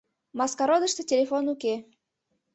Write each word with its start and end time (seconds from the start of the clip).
—Маскародышто 0.39 1.01
телефон 1.11 1.43
уке... 1.53 1.75